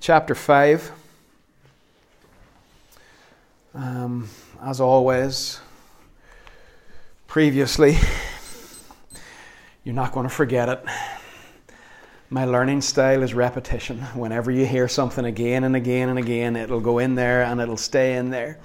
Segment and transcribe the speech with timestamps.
[0.00, 0.92] chapter 5.
[3.74, 4.28] Um,
[4.62, 5.60] as always,
[7.26, 7.96] previously,
[9.84, 10.84] you're not going to forget it.
[12.30, 14.00] My learning style is repetition.
[14.14, 17.76] Whenever you hear something again and again and again, it'll go in there and it'll
[17.76, 18.58] stay in there.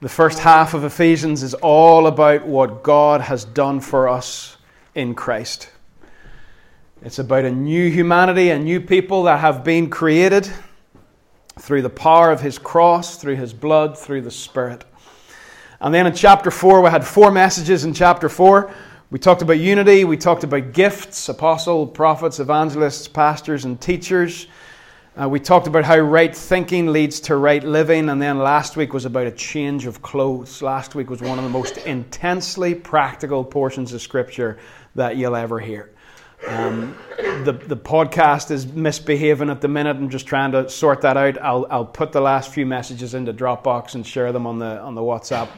[0.00, 4.56] The first half of Ephesians is all about what God has done for us
[4.94, 5.70] in Christ.
[7.04, 10.50] It's about a new humanity, a new people that have been created
[11.58, 14.86] through the power of His cross, through His blood, through the Spirit.
[15.82, 18.72] And then in chapter 4, we had four messages in chapter 4.
[19.10, 24.46] We talked about unity, we talked about gifts apostle, prophets, evangelists, pastors, and teachers.
[25.20, 28.94] Uh, we talked about how right thinking leads to right living, and then last week
[28.94, 30.62] was about a change of clothes.
[30.62, 34.58] Last week was one of the most intensely practical portions of Scripture
[34.94, 35.93] that you'll ever hear.
[36.48, 36.96] Um,
[37.44, 39.96] the, the podcast is misbehaving at the minute.
[39.96, 41.40] I'm just trying to sort that out.
[41.40, 44.94] I'll, I'll put the last few messages into Dropbox and share them on the, on
[44.94, 45.48] the WhatsApp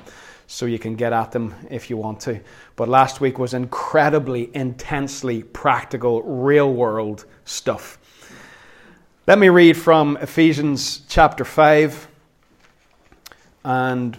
[0.46, 2.40] so you can get at them if you want to.
[2.76, 7.98] But last week was incredibly, intensely practical, real world stuff.
[9.26, 12.08] Let me read from Ephesians chapter 5,
[13.64, 14.16] and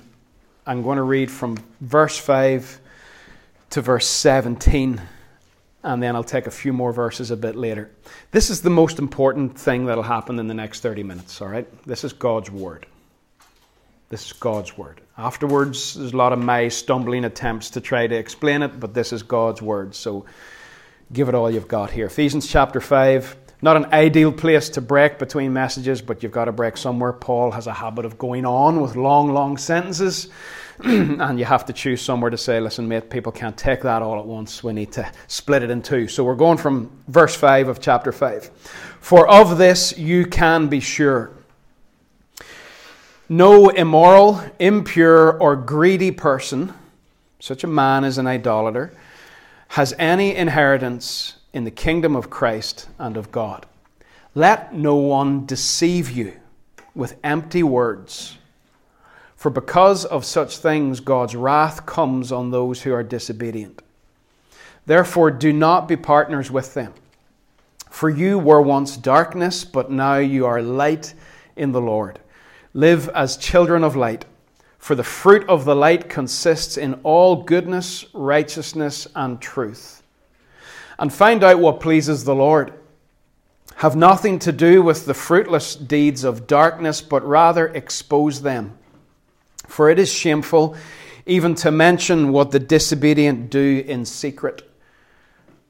[0.65, 2.81] I'm going to read from verse 5
[3.69, 5.01] to verse 17,
[5.87, 7.89] and then I'll take a few more verses a bit later.
[8.31, 11.67] This is the most important thing that'll happen in the next 30 minutes, all right?
[11.85, 12.85] This is God's Word.
[14.09, 15.01] This is God's Word.
[15.17, 19.13] Afterwards, there's a lot of my stumbling attempts to try to explain it, but this
[19.13, 20.25] is God's Word, so
[21.11, 22.05] give it all you've got here.
[22.05, 26.51] Ephesians chapter 5 not an ideal place to break between messages, but you've got to
[26.51, 27.11] break somewhere.
[27.11, 30.29] Paul has a habit of going on with long, long sentences,
[30.83, 34.19] and you have to choose somewhere to say, listen, mate, people can't take that all
[34.19, 34.63] at once.
[34.63, 36.07] We need to split it in two.
[36.07, 38.45] So we're going from verse 5 of chapter 5.
[38.99, 41.31] For of this you can be sure.
[43.27, 46.73] No immoral, impure, or greedy person,
[47.39, 48.93] such a man as an idolater,
[49.69, 53.65] has any inheritance in the kingdom of Christ and of God.
[54.35, 56.33] Let no one deceive you
[56.93, 58.37] with empty words.
[59.37, 63.81] For because of such things, God's wrath comes on those who are disobedient.
[64.85, 66.93] Therefore, do not be partners with them.
[67.89, 71.13] For you were once darkness, but now you are light
[71.55, 72.19] in the Lord.
[72.73, 74.25] Live as children of light.
[74.77, 80.03] For the fruit of the light consists in all goodness, righteousness, and truth
[80.99, 82.73] and find out what pleases the Lord.
[83.75, 88.77] Have nothing to do with the fruitless deeds of darkness, but rather expose them.
[89.67, 90.75] For it is shameful
[91.27, 94.63] even to mention what the disobedient do in secret.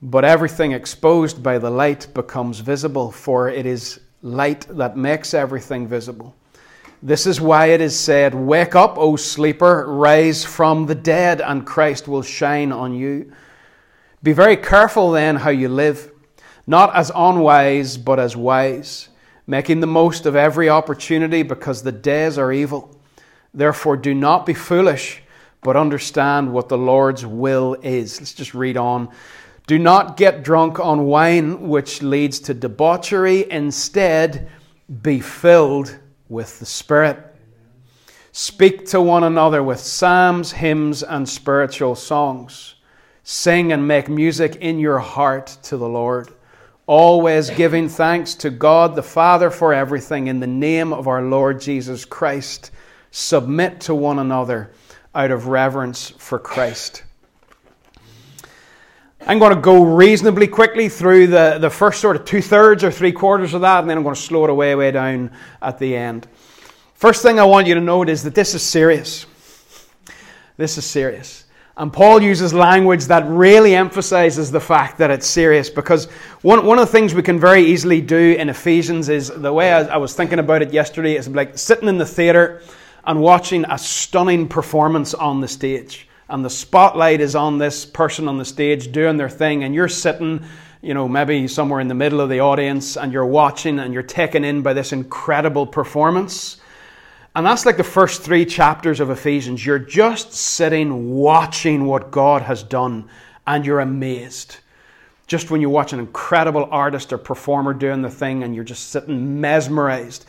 [0.02, 5.88] But everything exposed by the light becomes visible, for it is light that makes everything
[5.88, 6.36] visible.
[7.02, 11.66] This is why it is said, Wake up, O sleeper, rise from the dead, and
[11.66, 13.31] Christ will shine on you.
[14.22, 16.12] Be very careful then how you live,
[16.66, 19.09] not as unwise, but as wise,
[19.46, 22.97] making the most of every opportunity because the days are evil.
[23.53, 25.22] Therefore, do not be foolish,
[25.62, 28.19] but understand what the Lord's will is.
[28.19, 29.09] Let's just read on.
[29.66, 33.50] Do not get drunk on wine, which leads to debauchery.
[33.52, 34.50] Instead,
[35.02, 35.97] be filled
[36.30, 37.24] with the Spirit.
[38.31, 42.75] Speak to one another with psalms, hymns, and spiritual songs
[43.30, 46.30] Sing and make music in your heart to the Lord,
[46.86, 51.59] always giving thanks to God the Father for everything in the name of our Lord
[51.59, 52.72] Jesus Christ.
[53.12, 54.72] Submit to one another
[55.16, 57.03] out of reverence for Christ.
[59.25, 62.91] I'm going to go reasonably quickly through the, the first sort of two thirds or
[62.91, 65.31] three quarters of that, and then I'm going to slow it away, way down
[65.62, 66.28] at the end.
[66.94, 69.25] First thing I want you to note is that this is serious.
[70.56, 71.45] This is serious.
[71.75, 76.06] And Paul uses language that really emphasizes the fact that it's serious because
[76.41, 79.72] one, one of the things we can very easily do in Ephesians is the way
[79.72, 82.63] I, I was thinking about it yesterday is like sitting in the theater
[83.07, 86.07] and watching a stunning performance on the stage.
[86.30, 89.88] And the spotlight is on this person on the stage doing their thing, and you're
[89.88, 90.44] sitting,
[90.81, 94.04] you know, maybe somewhere in the middle of the audience, and you're watching and you're
[94.04, 96.57] taken in by this incredible performance.
[97.33, 99.65] And that's like the first three chapters of Ephesians.
[99.65, 103.07] You're just sitting watching what God has done
[103.45, 104.57] and you're amazed.
[105.27, 108.89] Just when you watch an incredible artist or performer doing the thing and you're just
[108.89, 110.25] sitting mesmerized.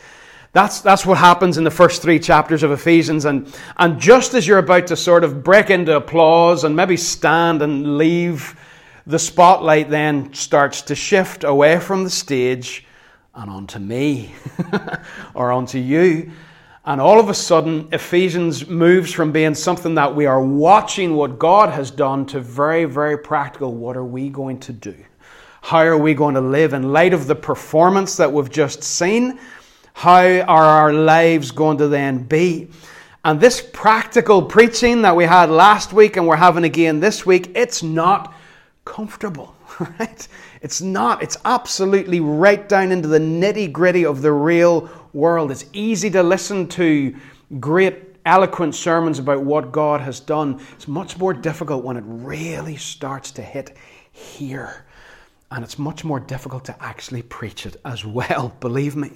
[0.51, 3.25] That's, that's what happens in the first three chapters of Ephesians.
[3.25, 7.61] And, and just as you're about to sort of break into applause and maybe stand
[7.61, 8.59] and leave,
[9.05, 12.85] the spotlight then starts to shift away from the stage
[13.35, 14.33] and onto me
[15.35, 16.31] or onto you.
[16.85, 21.37] And all of a sudden, Ephesians moves from being something that we are watching what
[21.37, 23.75] God has done to very, very practical.
[23.75, 24.95] What are we going to do?
[25.61, 29.39] How are we going to live in light of the performance that we've just seen?
[29.99, 32.69] How are our lives going to then be?
[33.25, 37.51] And this practical preaching that we had last week and we're having again this week,
[37.53, 38.33] it's not
[38.85, 39.57] comfortable,
[39.99, 40.25] right?
[40.61, 41.21] It's not.
[41.21, 45.51] It's absolutely right down into the nitty gritty of the real world.
[45.51, 47.13] It's easy to listen to
[47.59, 50.61] great, eloquent sermons about what God has done.
[50.75, 53.75] It's much more difficult when it really starts to hit
[54.13, 54.85] here.
[55.51, 59.11] And it's much more difficult to actually preach it as well, believe me.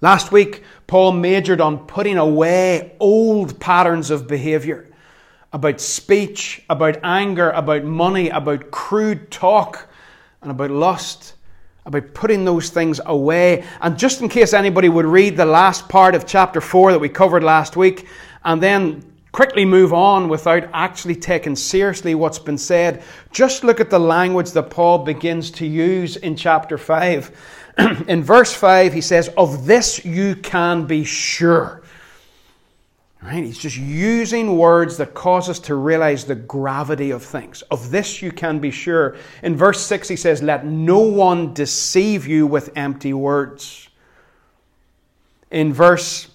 [0.00, 4.90] Last week, Paul majored on putting away old patterns of behavior
[5.52, 9.88] about speech, about anger, about money, about crude talk,
[10.42, 11.34] and about lust,
[11.86, 13.64] about putting those things away.
[13.80, 17.08] And just in case anybody would read the last part of chapter 4 that we
[17.08, 18.06] covered last week,
[18.44, 19.02] and then
[19.32, 23.02] quickly move on without actually taking seriously what's been said,
[23.32, 27.64] just look at the language that Paul begins to use in chapter 5.
[28.08, 31.82] in verse 5, he says, Of this you can be sure.
[33.22, 33.42] Right?
[33.42, 37.62] He's just using words that cause us to realize the gravity of things.
[37.62, 39.16] Of this you can be sure.
[39.42, 43.88] In verse 6, he says, Let no one deceive you with empty words.
[45.50, 46.28] In verse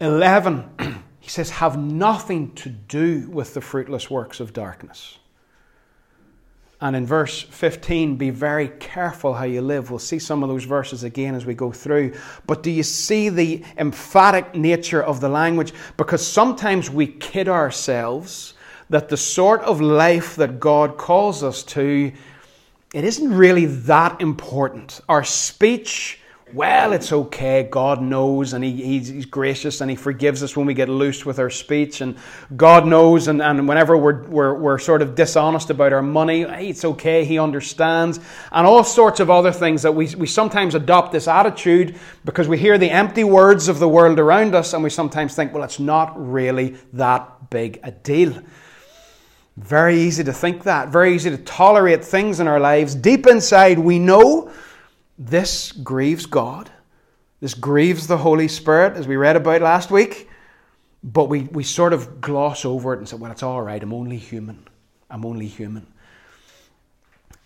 [0.00, 5.18] 11, he says, Have nothing to do with the fruitless works of darkness.
[6.80, 9.90] And in verse 15, be very careful how you live.
[9.90, 12.14] We'll see some of those verses again as we go through.
[12.46, 15.72] But do you see the emphatic nature of the language?
[15.96, 18.52] Because sometimes we kid ourselves
[18.90, 22.12] that the sort of life that God calls us to,
[22.92, 25.00] it isn't really that important.
[25.08, 26.20] Our speech,
[26.54, 27.64] well, it's okay.
[27.68, 31.26] God knows, and he, he's, he's, gracious, and He forgives us when we get loose
[31.26, 32.00] with our speech.
[32.00, 32.16] And
[32.56, 36.68] God knows, and, and whenever we're, we're, we're sort of dishonest about our money, hey,
[36.68, 37.24] it's okay.
[37.24, 38.20] He understands.
[38.52, 42.58] And all sorts of other things that we, we sometimes adopt this attitude because we
[42.58, 45.80] hear the empty words of the world around us, and we sometimes think, well, it's
[45.80, 48.40] not really that big a deal.
[49.56, 52.94] Very easy to think that, very easy to tolerate things in our lives.
[52.94, 54.52] Deep inside, we know
[55.18, 56.70] this grieves God.
[57.40, 60.28] This grieves the Holy Spirit, as we read about last week.
[61.02, 63.82] But we, we sort of gloss over it and say, well, it's all right.
[63.82, 64.66] I'm only human.
[65.10, 65.86] I'm only human.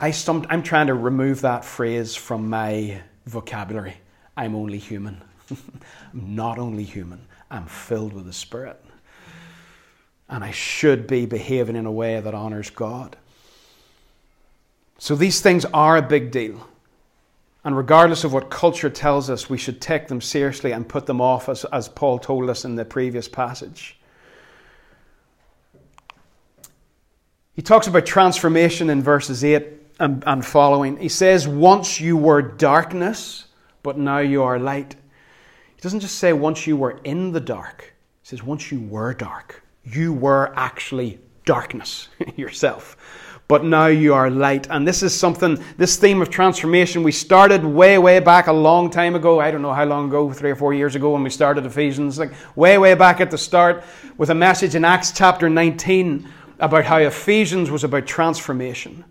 [0.00, 3.96] I some, I'm trying to remove that phrase from my vocabulary.
[4.36, 5.20] I'm only human.
[5.50, 8.82] I'm not only human, I'm filled with the Spirit.
[10.28, 13.16] And I should be behaving in a way that honors God.
[14.98, 16.66] So these things are a big deal.
[17.64, 21.20] And regardless of what culture tells us, we should take them seriously and put them
[21.20, 23.98] off, as, as Paul told us in the previous passage.
[27.54, 29.66] He talks about transformation in verses 8
[29.98, 30.96] and, and following.
[30.96, 33.44] He says, Once you were darkness,
[33.82, 34.94] but now you are light.
[35.76, 37.94] He doesn't just say, Once you were in the dark.
[38.22, 39.62] He says, Once you were dark.
[39.84, 42.96] You were actually darkness yourself
[43.50, 44.68] but now you are light.
[44.70, 48.90] And this is something, this theme of transformation, we started way, way back a long
[48.90, 49.40] time ago.
[49.40, 52.16] I don't know how long ago, three or four years ago when we started Ephesians,
[52.16, 53.82] like way, way back at the start
[54.18, 56.28] with a message in Acts chapter 19
[56.60, 59.04] about how Ephesians was about transformation.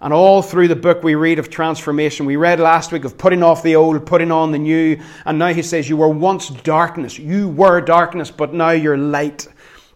[0.00, 2.26] And all through the book we read of transformation.
[2.26, 5.00] We read last week of putting off the old, putting on the new.
[5.24, 7.16] And now he says, You were once darkness.
[7.16, 9.46] You were darkness, but now you're light.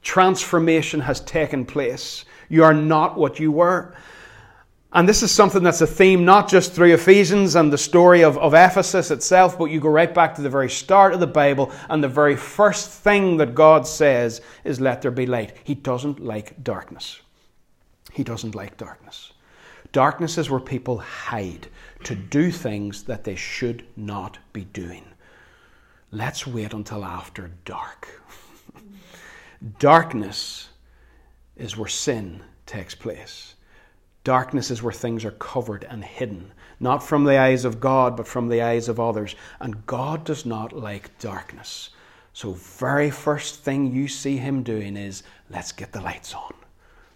[0.02, 2.26] Transformation has taken place.
[2.48, 3.94] You are not what you were.
[4.94, 8.36] And this is something that's a theme not just through Ephesians and the story of,
[8.36, 11.72] of Ephesus itself, but you go right back to the very start of the Bible,
[11.88, 15.56] and the very first thing that God says is, Let there be light.
[15.64, 17.22] He doesn't like darkness.
[18.12, 19.32] He doesn't like darkness.
[19.92, 21.68] Darkness is where people hide
[22.04, 25.04] to do things that they should not be doing.
[26.10, 28.20] Let's wait until after dark.
[29.78, 30.68] darkness
[31.56, 33.54] is where sin takes place.
[34.24, 38.28] Darkness is where things are covered and hidden, not from the eyes of God, but
[38.28, 39.34] from the eyes of others.
[39.60, 41.90] And God does not like darkness.
[42.32, 46.54] So, very first thing you see him doing is let's get the lights on.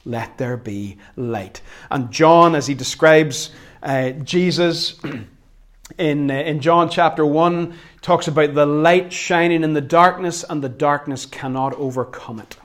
[0.04, 1.62] Let there be light.
[1.90, 3.50] And John, as he describes
[3.82, 5.00] uh, Jesus
[5.98, 10.62] in, uh, in John chapter 1, talks about the light shining in the darkness, and
[10.62, 12.56] the darkness cannot overcome it.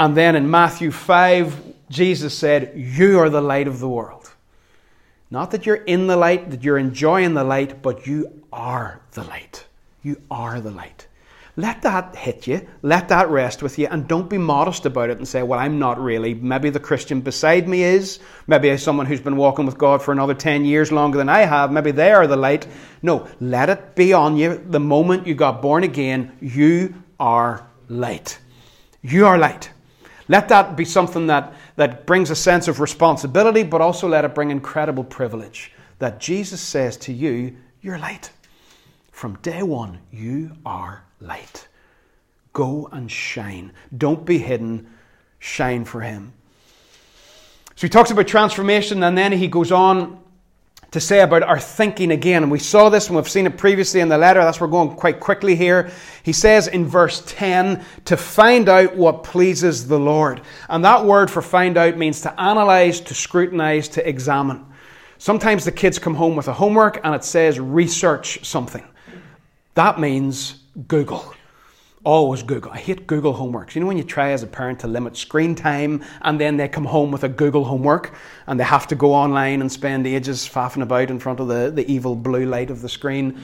[0.00, 4.32] And then in Matthew 5, Jesus said, You are the light of the world.
[5.30, 9.24] Not that you're in the light, that you're enjoying the light, but you are the
[9.24, 9.66] light.
[10.02, 11.06] You are the light.
[11.54, 15.18] Let that hit you, let that rest with you, and don't be modest about it
[15.18, 16.32] and say, Well, I'm not really.
[16.32, 18.20] Maybe the Christian beside me is.
[18.46, 21.72] Maybe someone who's been walking with God for another 10 years longer than I have.
[21.72, 22.66] Maybe they are the light.
[23.02, 26.32] No, let it be on you the moment you got born again.
[26.40, 28.38] You are light.
[29.02, 29.68] You are light.
[30.30, 34.32] Let that be something that, that brings a sense of responsibility, but also let it
[34.32, 35.72] bring incredible privilege.
[35.98, 38.30] That Jesus says to you, You're light.
[39.10, 41.66] From day one, you are light.
[42.52, 43.72] Go and shine.
[43.98, 44.94] Don't be hidden.
[45.40, 46.32] Shine for Him.
[47.74, 50.22] So he talks about transformation and then he goes on
[50.90, 52.42] to say about our thinking again.
[52.42, 54.40] And we saw this and we've seen it previously in the letter.
[54.40, 55.90] That's we're going quite quickly here.
[56.22, 60.40] He says in verse 10 to find out what pleases the Lord.
[60.68, 64.66] And that word for find out means to analyze, to scrutinize, to examine.
[65.18, 68.86] Sometimes the kids come home with a homework and it says research something.
[69.74, 71.34] That means Google.
[72.02, 72.72] Always Google.
[72.72, 73.74] I hate Google homeworks.
[73.74, 76.66] You know when you try as a parent to limit screen time and then they
[76.66, 78.14] come home with a Google homework
[78.46, 81.70] and they have to go online and spend ages faffing about in front of the,
[81.70, 83.38] the evil blue light of the screen.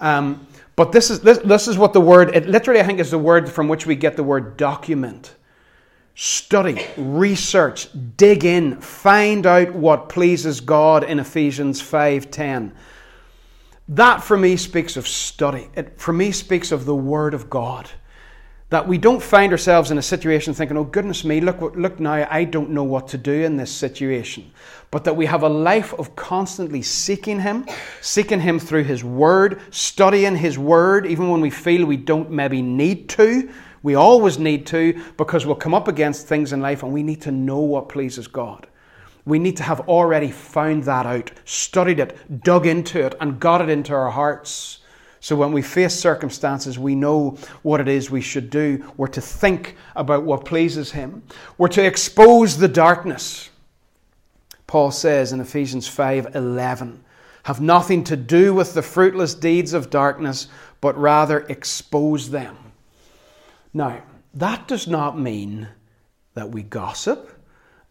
[0.00, 3.12] Um, but this is, this, this is what the word, it literally I think is
[3.12, 5.36] the word from which we get the word document.
[6.16, 12.72] Study, research, dig in, find out what pleases God in Ephesians 5:10.
[13.88, 15.68] That for me speaks of study.
[15.74, 17.90] It for me speaks of the Word of God.
[18.70, 22.26] That we don't find ourselves in a situation thinking, oh, goodness me, look, look now,
[22.30, 24.52] I don't know what to do in this situation.
[24.92, 27.66] But that we have a life of constantly seeking Him,
[28.00, 32.62] seeking Him through His Word, studying His Word, even when we feel we don't maybe
[32.62, 33.50] need to.
[33.82, 37.22] We always need to because we'll come up against things in life and we need
[37.22, 38.68] to know what pleases God.
[39.24, 43.62] We need to have already found that out, studied it, dug into it, and got
[43.62, 44.79] it into our hearts.
[45.20, 48.84] So when we face circumstances, we know what it is we should do.
[48.96, 51.22] We're to think about what pleases Him.
[51.58, 53.50] We're to expose the darkness.
[54.66, 57.04] Paul says in Ephesians 5:11,
[57.42, 60.48] "Have nothing to do with the fruitless deeds of darkness,
[60.80, 62.56] but rather expose them."
[63.74, 65.68] Now, that does not mean
[66.34, 67.39] that we gossip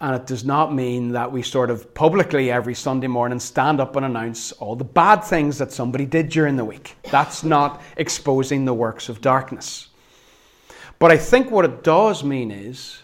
[0.02, 3.96] and it does not mean that we sort of publicly every Sunday morning stand up
[3.98, 6.96] and announce all the bad things that somebody did during the week.
[7.12, 9.90] That's not exposing the works of darkness.
[11.00, 13.02] But I think what it does mean is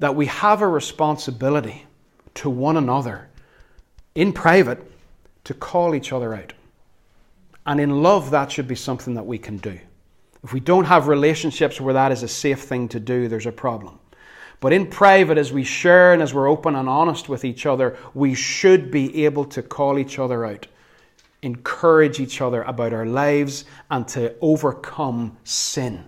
[0.00, 1.86] that we have a responsibility
[2.34, 3.28] to one another
[4.16, 4.90] in private
[5.44, 6.52] to call each other out.
[7.66, 9.78] And in love, that should be something that we can do.
[10.42, 13.52] If we don't have relationships where that is a safe thing to do, there's a
[13.52, 14.00] problem.
[14.62, 17.96] But in private, as we share and as we're open and honest with each other,
[18.14, 20.68] we should be able to call each other out,
[21.42, 26.04] encourage each other about our lives, and to overcome sin,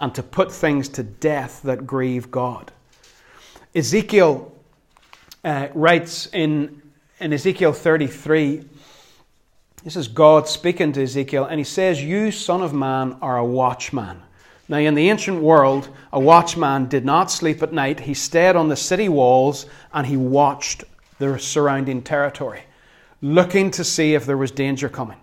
[0.00, 2.70] and to put things to death that grieve God.
[3.74, 4.52] Ezekiel
[5.42, 6.82] uh, writes in,
[7.20, 8.66] in Ezekiel 33,
[9.82, 13.44] this is God speaking to Ezekiel, and he says, You, son of man, are a
[13.46, 14.20] watchman.
[14.68, 18.00] Now, in the ancient world, a watchman did not sleep at night.
[18.00, 20.84] He stayed on the city walls and he watched
[21.18, 22.62] the surrounding territory,
[23.22, 25.18] looking to see if there was danger coming.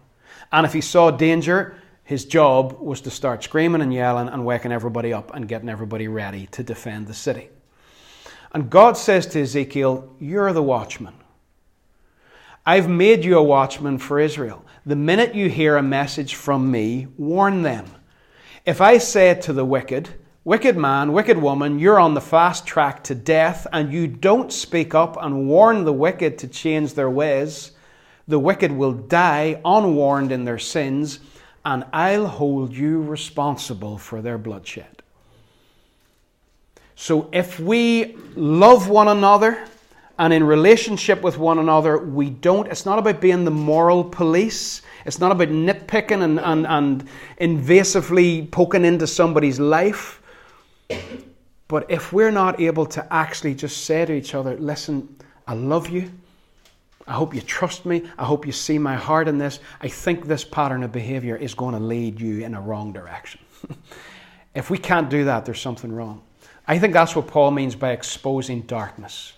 [0.52, 4.72] And if he saw danger, his job was to start screaming and yelling and waking
[4.72, 7.50] everybody up and getting everybody ready to defend the city.
[8.52, 11.14] And God says to Ezekiel, You're the watchman.
[12.66, 14.66] I've made you a watchman for Israel.
[14.86, 17.86] The minute you hear a message from me, warn them.
[18.66, 20.10] If I say to the wicked,
[20.46, 24.94] Wicked man, wicked woman, you're on the fast track to death, and you don't speak
[24.94, 27.72] up and warn the wicked to change their ways,
[28.28, 31.20] the wicked will die unwarned in their sins,
[31.66, 35.02] and I'll hold you responsible for their bloodshed.
[36.96, 39.66] So if we love one another,
[40.20, 44.84] and in relationship with one another, we don't, it's not about being the moral police.
[45.06, 47.08] It's not about nitpicking and, and, and
[47.40, 50.22] invasively poking into somebody's life.
[51.68, 55.16] But if we're not able to actually just say to each other, listen,
[55.48, 56.12] I love you.
[57.08, 58.04] I hope you trust me.
[58.18, 59.60] I hope you see my heart in this.
[59.82, 63.42] I think this pattern of behavior is going to lead you in a wrong direction.
[64.56, 66.24] if we can't do that, there's something wrong.
[66.68, 69.34] I think that's what Paul means by exposing darkness.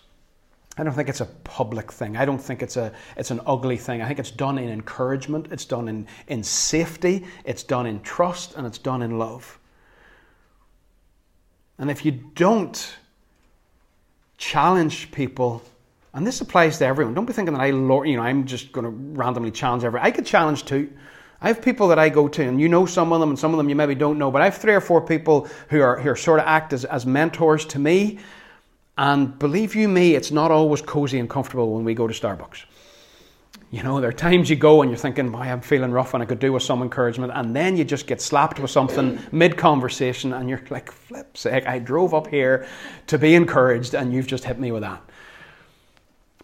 [0.77, 2.17] I don't think it's a public thing.
[2.17, 4.01] I don't think it's a it's an ugly thing.
[4.01, 8.55] I think it's done in encouragement, it's done in, in safety, it's done in trust,
[8.55, 9.59] and it's done in love.
[11.79, 12.97] And if you don't
[14.37, 15.63] challenge people
[16.17, 17.13] And this applies to everyone.
[17.13, 20.07] Don't be thinking that I, you know, I'm just going to randomly challenge everyone.
[20.07, 20.91] I could challenge too.
[21.41, 23.51] I have people that I go to, and you know some of them, and some
[23.53, 25.99] of them you maybe don't know, but I have three or four people who are,
[25.99, 28.17] who are sort of act as, as mentors to me.
[28.97, 32.65] And believe you me, it's not always cozy and comfortable when we go to Starbucks.
[33.69, 36.23] You know, there are times you go and you're thinking, "Why I'm feeling rough and
[36.23, 39.57] I could do with some encouragement," and then you just get slapped with something mid
[39.57, 41.67] conversation, and you're like, "Flip sake!
[41.67, 42.65] I drove up here
[43.07, 45.01] to be encouraged, and you've just hit me with that."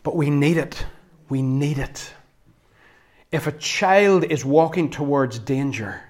[0.03, 0.85] But we need it.
[1.29, 2.13] We need it.
[3.31, 6.01] If a child is walking towards danger,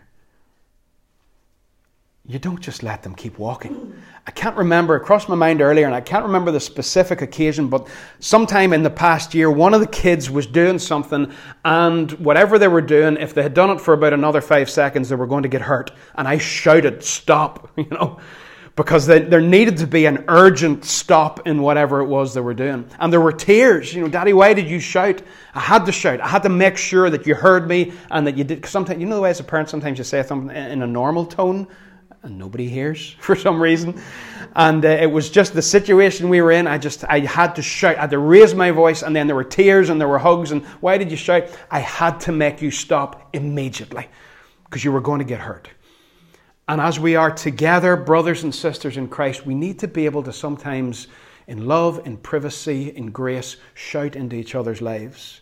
[2.26, 3.94] you don't just let them keep walking.
[4.26, 7.68] I can't remember, it crossed my mind earlier, and I can't remember the specific occasion,
[7.68, 7.90] but
[8.20, 11.34] sometime in the past year, one of the kids was doing something,
[11.66, 15.10] and whatever they were doing, if they had done it for about another five seconds,
[15.10, 15.92] they were going to get hurt.
[16.16, 18.18] And I shouted, Stop, you know,
[18.78, 22.54] because they, there needed to be an urgent stop in whatever it was they were
[22.54, 22.90] doing.
[23.00, 25.22] And there were tears, you know, Daddy, why did you shout?
[25.54, 26.22] I had to shout.
[26.22, 28.66] I had to make sure that you heard me and that you did.
[28.66, 31.26] Sometimes, you know the way as a parent, sometimes you say something in a normal
[31.26, 31.68] tone
[32.24, 34.02] and nobody hears for some reason.
[34.56, 36.68] And uh, it was just the situation we were in.
[36.68, 39.36] I just, I had to shout, I had to raise my voice, and then there
[39.36, 40.52] were tears and there were hugs.
[40.52, 41.48] And why did you shout?
[41.70, 44.08] I had to make you stop immediately
[44.66, 45.70] because you were going to get hurt.
[46.68, 50.24] And as we are together, brothers and sisters in Christ, we need to be able
[50.24, 51.08] to sometimes,
[51.48, 55.42] in love, in privacy, in grace, shout into each other's lives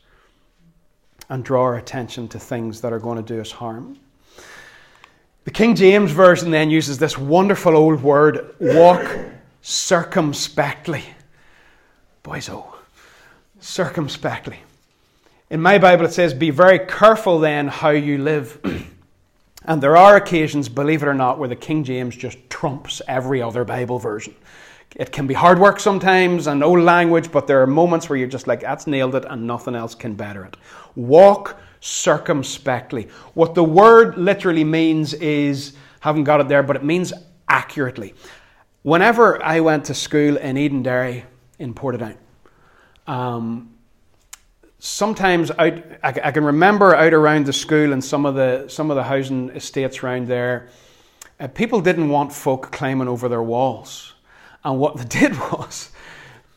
[1.29, 3.99] and draw our attention to things that are going to do us harm.
[5.43, 9.03] The King James Version then uses this wonderful old word, walk
[9.63, 11.03] circumspectly.
[12.21, 12.75] Boys, oh,
[13.59, 14.59] circumspectly.
[15.49, 18.59] In my Bible, it says, Be very careful then how you live.
[19.65, 23.41] and there are occasions, believe it or not, where the King James just trumps every
[23.41, 24.35] other Bible version.
[24.95, 28.27] It can be hard work sometimes and old language, but there are moments where you're
[28.27, 30.55] just like, that's nailed it and nothing else can better it.
[30.95, 33.09] Walk circumspectly.
[33.33, 37.11] What the word literally means is, haven't got it there, but it means
[37.49, 38.13] accurately.
[38.83, 41.23] Whenever I went to school in Eden Edenderry
[41.59, 42.15] in Portadown,
[43.07, 43.71] um,
[44.79, 48.89] sometimes out, I, I, can remember out around the school and some of the some
[48.89, 50.69] of the housing estates around there,
[51.39, 54.13] uh, people didn't want folk climbing over their walls,
[54.63, 55.91] and what they did was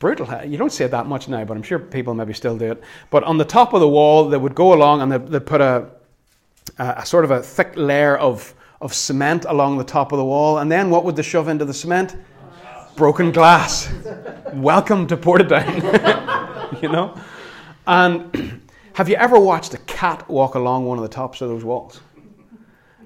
[0.04, 0.28] brutal.
[0.44, 2.82] You don't see it that much now, but I'm sure people maybe still do it.
[3.08, 5.62] But on the top of the wall, they would go along and they, they put
[5.62, 5.88] a,
[6.76, 10.58] a, sort of a thick layer of, of cement along the top of the wall.
[10.58, 12.16] And then what would they shove into the cement?
[12.96, 13.90] Broken glass.
[14.52, 15.72] Welcome to Portadown.
[16.82, 17.18] you know?
[17.86, 18.60] And
[18.92, 22.02] have you ever watched a cat walk along one of the tops of those walls?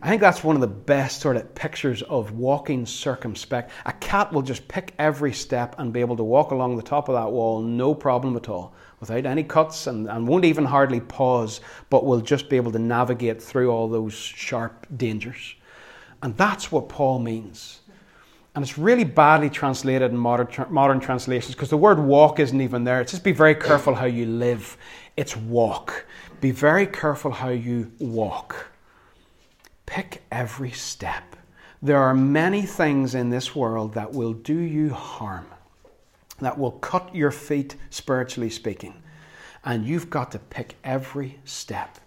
[0.01, 3.73] I think that's one of the best sort of pictures of walking circumspect.
[3.85, 7.09] A cat will just pick every step and be able to walk along the top
[7.09, 11.01] of that wall, no problem at all, without any cuts and, and won't even hardly
[11.01, 15.57] pause, but will just be able to navigate through all those sharp dangers.
[16.23, 17.81] And that's what Paul means.
[18.55, 22.85] And it's really badly translated in modern, modern translations because the word walk isn't even
[22.85, 23.01] there.
[23.01, 24.77] It's just be very careful how you live.
[25.17, 26.07] It's walk.
[26.41, 28.67] Be very careful how you walk.
[29.89, 31.35] Pick every step.
[31.81, 35.47] There are many things in this world that will do you harm,
[36.41, 38.93] that will cut your feet, spiritually speaking.
[39.65, 41.99] And you've got to pick every step.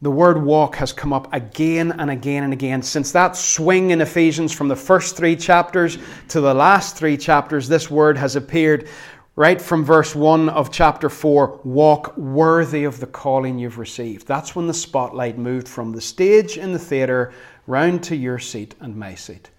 [0.00, 2.82] The word walk has come up again and again and again.
[2.82, 5.96] Since that swing in Ephesians from the first three chapters
[6.30, 8.88] to the last three chapters, this word has appeared
[9.34, 14.26] right from verse 1 of chapter 4 walk worthy of the calling you've received.
[14.26, 17.32] That's when the spotlight moved from the stage in the theatre
[17.66, 19.50] round to your seat and my seat.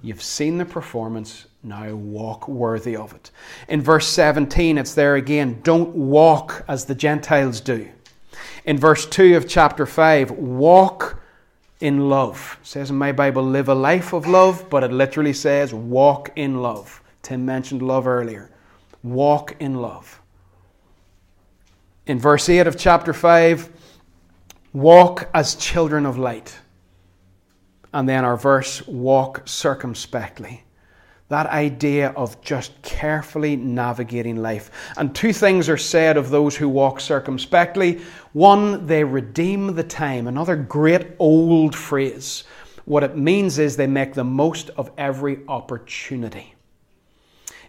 [0.00, 3.30] You've seen the performance, now walk worthy of it.
[3.68, 7.88] In verse 17, it's there again don't walk as the Gentiles do.
[8.64, 11.20] In verse 2 of chapter 5, walk
[11.80, 12.58] in love.
[12.60, 16.30] It says in my Bible, live a life of love, but it literally says walk
[16.36, 17.02] in love.
[17.22, 18.50] Tim mentioned love earlier
[19.04, 20.20] walk in love.
[22.06, 23.70] In verse 8 of chapter 5,
[24.72, 26.58] walk as children of light.
[27.92, 30.64] And then our verse, walk circumspectly.
[31.28, 34.70] That idea of just carefully navigating life.
[34.96, 38.00] And two things are said of those who walk circumspectly.
[38.32, 40.26] One, they redeem the time.
[40.26, 42.44] Another great old phrase.
[42.84, 46.53] What it means is they make the most of every opportunity.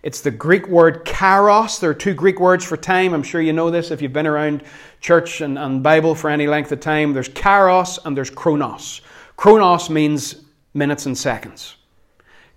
[0.06, 1.80] It's the Greek word kairos.
[1.80, 3.12] There are two Greek words for time.
[3.16, 4.62] I'm sure you know this if you've been around
[5.02, 7.12] church and, and Bible for any length of time.
[7.12, 9.02] There's kairos and there's chronos.
[9.36, 10.44] Chronos means
[10.76, 11.78] minutes and seconds.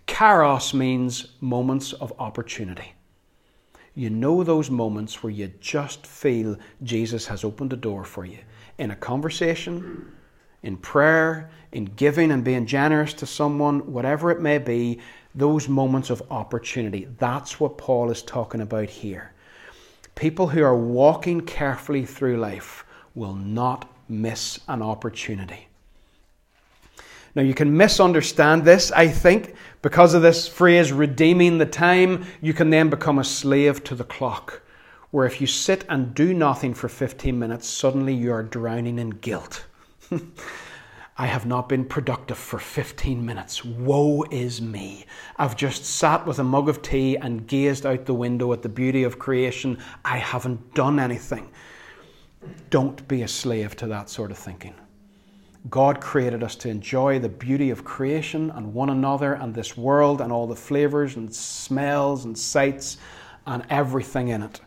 [0.06, 2.92] Kairos means moments of opportunity.
[3.94, 8.40] You know those moments where you just feel Jesus has opened a door for you
[8.76, 10.12] in a conversation,
[10.64, 15.00] in prayer, in giving and being generous to someone, whatever it may be,
[15.38, 17.08] those moments of opportunity.
[17.18, 19.32] That's what Paul is talking about here.
[20.14, 25.68] People who are walking carefully through life will not miss an opportunity.
[27.34, 32.52] Now, you can misunderstand this, I think, because of this phrase, redeeming the time, you
[32.52, 34.62] can then become a slave to the clock.
[35.12, 39.10] Where if you sit and do nothing for 15 minutes, suddenly you are drowning in
[39.10, 39.66] guilt.
[41.20, 43.64] I have not been productive for 15 minutes.
[43.64, 45.04] Woe is me.
[45.36, 48.68] I've just sat with a mug of tea and gazed out the window at the
[48.68, 49.78] beauty of creation.
[50.04, 51.50] I haven't done anything.
[52.70, 54.74] Don't be a slave to that sort of thinking.
[55.68, 60.20] God created us to enjoy the beauty of creation and one another and this world
[60.20, 62.96] and all the flavors and smells and sights
[63.44, 64.60] and everything in it.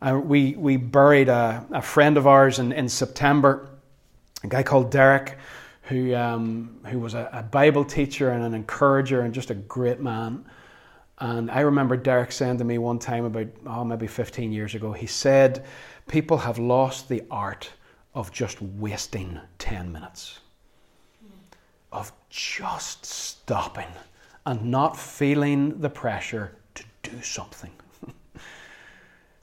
[0.00, 3.68] Uh, we, we buried a, a friend of ours in, in September,
[4.42, 5.36] a guy called Derek
[5.86, 10.00] who, um, who was a, a, Bible teacher and an encourager and just a great
[10.00, 10.44] man.
[11.18, 14.92] And I remember Derek saying to me one time about, oh, maybe 15 years ago,
[14.92, 15.64] he said,
[16.08, 17.70] People have lost the art
[18.14, 20.40] of just wasting 10 minutes,
[21.92, 23.88] of just stopping
[24.44, 27.70] and not feeling the pressure to do something.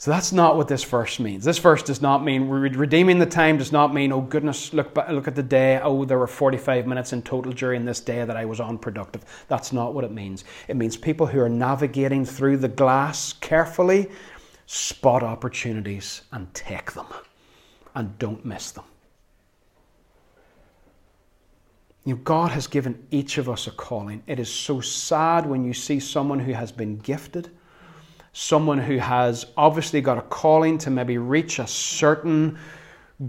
[0.04, 1.46] So that's not what this verse means.
[1.46, 3.58] This verse does not mean redeeming the time.
[3.58, 5.80] Does not mean oh goodness, look look at the day.
[5.82, 9.24] Oh, there were forty five minutes in total during this day that I was unproductive.
[9.48, 10.44] That's not what it means.
[10.68, 14.12] It means people who are navigating through the glass carefully,
[14.66, 17.08] spot opportunities and take them,
[17.96, 18.84] and don't miss them.
[22.04, 24.22] You know, God has given each of us a calling.
[24.28, 27.52] It is so sad when you see someone who has been gifted
[28.34, 32.58] someone who has obviously got a calling to maybe reach a certain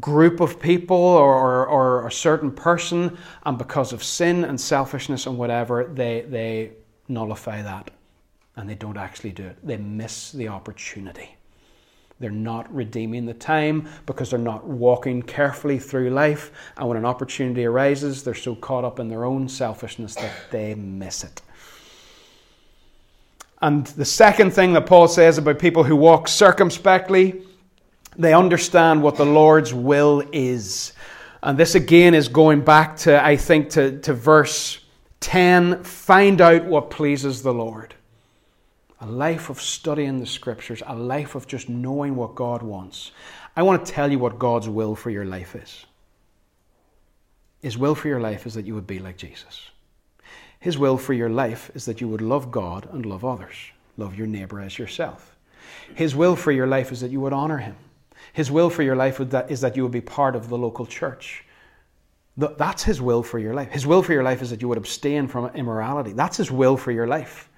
[0.00, 5.26] group of people or, or, or, a certain person, and because of sin and selfishness
[5.26, 6.72] and whatever, they, they
[7.06, 7.90] nullify that
[8.56, 9.58] and they don't actually do it.
[9.62, 11.36] They miss the opportunity.
[12.20, 16.52] They're not redeeming the time because they're not walking carefully through life.
[16.76, 20.74] And when an opportunity arises, they're so caught up in their own selfishness that they
[20.74, 21.42] miss it.
[23.64, 27.40] And the second thing that Paul says about people who walk circumspectly,
[28.14, 30.92] they understand what the Lord's will is.
[31.42, 34.84] And this again is going back to, I think, to, to verse
[35.20, 37.94] 10 find out what pleases the Lord.
[39.00, 43.12] A life of studying the scriptures, a life of just knowing what God wants.
[43.56, 45.86] I want to tell you what God's will for your life is.
[47.62, 49.70] His will for your life is that you would be like Jesus.
[50.64, 53.54] His will for your life is that you would love God and love others,
[53.98, 55.36] love your neighbor as yourself.
[55.94, 57.76] His will for your life is that you would honor Him.
[58.32, 61.44] His will for your life is that you would be part of the local church.
[62.38, 63.72] That's His will for your life.
[63.72, 66.14] His will for your life is that you would abstain from immorality.
[66.14, 67.50] That's His will for your life.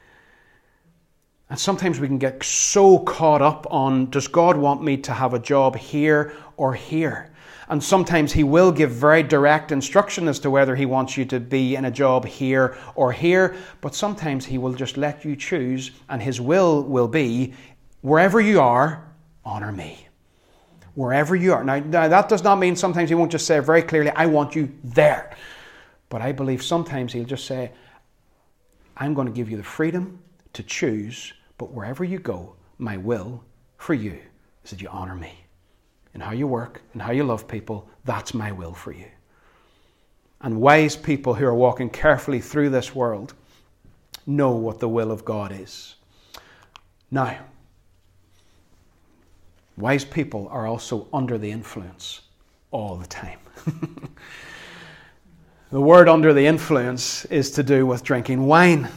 [1.49, 5.33] And sometimes we can get so caught up on does God want me to have
[5.33, 7.31] a job here or here?
[7.69, 11.41] And sometimes He will give very direct instruction as to whether He wants you to
[11.41, 15.91] be in a job here or here, but sometimes He will just let you choose,
[16.09, 17.55] and His will will be
[18.03, 19.13] wherever you are,
[19.45, 20.07] honor me.
[20.95, 21.65] Wherever you are.
[21.65, 24.55] Now, now that does not mean sometimes He won't just say very clearly, I want
[24.55, 25.37] you there.
[26.09, 27.73] But I believe sometimes He'll just say,
[28.97, 30.21] I'm going to give you the freedom
[30.53, 33.45] to choose, but wherever you go, my will
[33.77, 34.19] for you
[34.65, 35.46] is that you honor me
[36.17, 39.05] in how you work and how you love people, that's my will for you.
[40.41, 43.35] And wise people who are walking carefully through this world
[44.27, 45.97] know what the will of God is.
[47.11, 47.39] Now,
[49.77, 52.23] wise people are also under the influence
[52.71, 53.39] all the time.
[55.71, 58.89] the word under the influence is to do with drinking wine,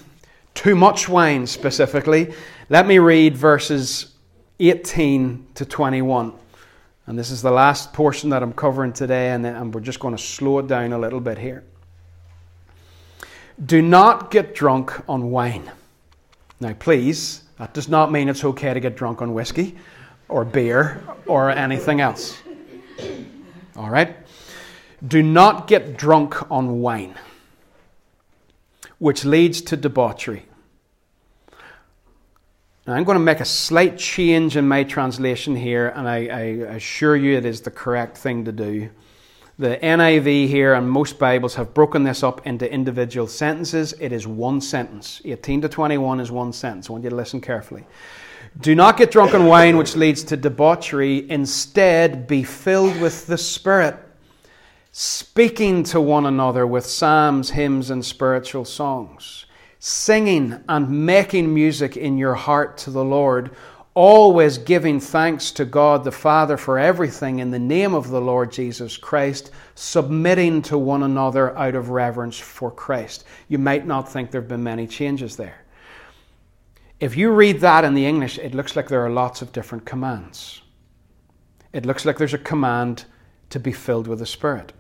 [0.54, 2.34] too much wine specifically.
[2.70, 4.14] Let me read verses
[4.62, 6.34] 18 to 21.
[7.10, 10.16] And this is the last portion that I'm covering today, and, and we're just going
[10.16, 11.64] to slow it down a little bit here.
[13.66, 15.72] Do not get drunk on wine.
[16.60, 19.76] Now, please, that does not mean it's okay to get drunk on whiskey
[20.28, 22.38] or beer or anything else.
[23.76, 24.16] All right?
[25.08, 27.16] Do not get drunk on wine,
[29.00, 30.46] which leads to debauchery.
[32.90, 36.42] Now, I'm going to make a slight change in my translation here, and I, I,
[36.74, 38.90] assure you it is the correct thing to do.
[39.60, 43.94] The NIV here and most Bibles have broken this up into individual sentences.
[44.00, 45.22] It is one sentence.
[45.24, 46.90] 18 to 21 is one sentence.
[46.90, 47.86] I want you to listen carefully.
[48.60, 51.30] Do not get drunk on wine, which leads to debauchery.
[51.30, 53.98] Instead, be filled with the Spirit,
[54.92, 59.46] speaking to one another with psalms, hymns, and spiritual songs,
[59.80, 63.52] singing and making music in your heart to the Lord,
[63.94, 68.52] always giving thanks to God the Father for everything in the name of the Lord
[68.52, 73.24] Jesus Christ, submitting to one another out of reverence for Christ.
[73.48, 75.66] You might not think there have been many changes there.
[77.00, 79.86] If you read that in the English, it looks like there are lots of different
[79.86, 80.62] commands.
[81.72, 83.06] It looks like there's a command
[83.52, 84.74] to be filled with the Spirit,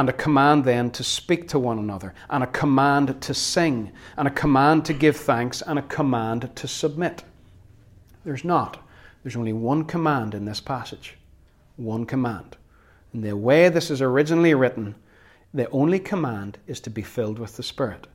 [0.00, 4.26] and a command then to speak to one another, and a command to sing, and
[4.26, 7.22] a command to give thanks, and a command to submit.
[8.24, 8.82] There's not.
[9.22, 11.18] There's only one command in this passage.
[11.76, 12.56] One command.
[13.12, 14.94] And the way this is originally written,
[15.52, 18.06] the only command is to be filled with the Spirit.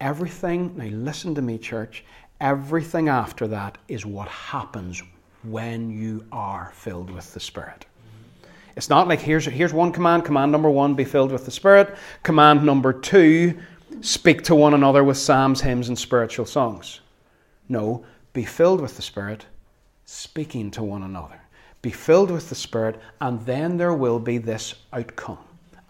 [0.00, 2.04] Everything, now listen to me, church,
[2.40, 5.02] Everything after that is what happens
[5.44, 7.86] when you are filled with the Spirit.
[8.76, 10.24] It's not like here's, here's one command.
[10.24, 11.94] Command number one, be filled with the Spirit.
[12.22, 13.58] Command number two,
[14.00, 17.00] speak to one another with psalms, hymns, and spiritual songs.
[17.68, 19.46] No, be filled with the Spirit,
[20.04, 21.40] speaking to one another.
[21.82, 25.38] Be filled with the Spirit, and then there will be this outcome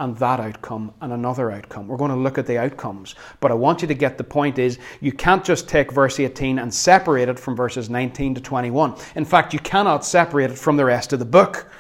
[0.01, 1.87] and that outcome and another outcome.
[1.87, 3.15] We're going to look at the outcomes.
[3.41, 6.59] But I want you to get the point is you can't just take verse 18
[6.59, 8.97] and separate it from verses 19 to 21.
[9.15, 11.71] In fact, you cannot separate it from the rest of the book.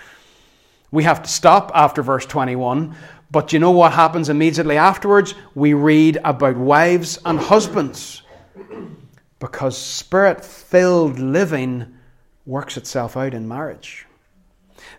[0.94, 2.94] We have to stop after verse 21.
[3.32, 5.34] But you know what happens immediately afterwards?
[5.56, 8.22] We read about wives and husbands.
[9.40, 11.96] Because spirit filled living
[12.46, 14.06] works itself out in marriage.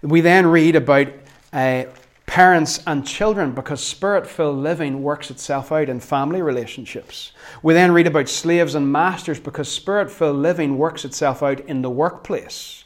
[0.02, 1.08] We then read about
[1.54, 1.86] uh,
[2.26, 7.32] parents and children because spirit filled living works itself out in family relationships.
[7.64, 11.84] We then read about slaves and masters because spirit filled living works itself out in
[11.84, 12.85] the workplace.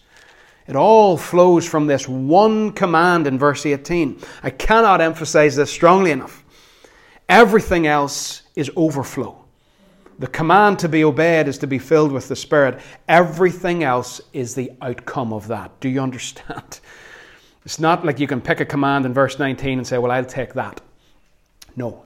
[0.69, 4.21] It all flows from this one command in verse 18.
[4.43, 6.45] I cannot emphasize this strongly enough.
[7.27, 9.43] Everything else is overflow.
[10.19, 12.79] The command to be obeyed is to be filled with the Spirit.
[13.07, 15.71] Everything else is the outcome of that.
[15.79, 16.81] Do you understand?
[17.65, 20.23] It's not like you can pick a command in verse 19 and say, Well, I'll
[20.23, 20.81] take that.
[21.75, 22.05] No,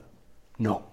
[0.58, 0.84] no.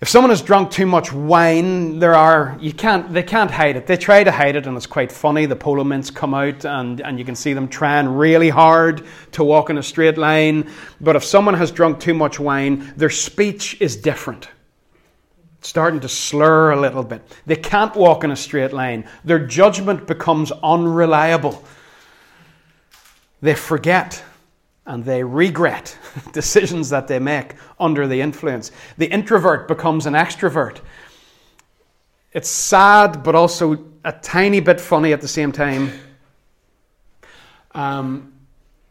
[0.00, 3.86] If someone has drunk too much wine, there are you can't they can't hide it.
[3.86, 5.46] They try to hide it, and it's quite funny.
[5.46, 9.44] The polo mints come out, and, and you can see them trying really hard to
[9.44, 10.70] walk in a straight line.
[11.00, 14.48] But if someone has drunk too much wine, their speech is different.
[15.58, 17.22] It's starting to slur a little bit.
[17.46, 19.08] They can't walk in a straight line.
[19.24, 21.64] Their judgment becomes unreliable
[23.44, 24.24] they forget
[24.86, 25.96] and they regret
[26.32, 28.70] decisions that they make under the influence.
[28.98, 30.80] The introvert becomes an extrovert.
[32.32, 35.92] It's sad, but also a tiny bit funny at the same time.
[37.72, 38.32] Um,